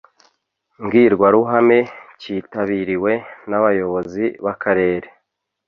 [0.83, 1.79] mbwirwaruhame
[2.21, 3.11] cyitabiriwe
[3.49, 5.07] n'abayobozi b'akarere,